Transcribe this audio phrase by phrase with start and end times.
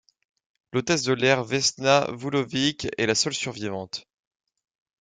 [0.73, 4.07] L'hôtesse de l'air Vesna Vulović est la seule survivante.